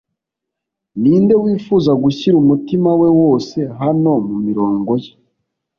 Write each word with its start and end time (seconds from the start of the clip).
Ninde 1.01 1.33
wifuza 1.43 1.91
gushyira 2.03 2.35
umutima 2.43 2.89
we 2.99 3.09
wose 3.21 3.57
hano 3.81 4.11
mumirongo 4.27 4.91
ye 5.03 5.11